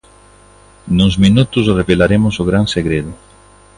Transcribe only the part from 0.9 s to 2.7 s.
Nuns minutos revelaremos o gran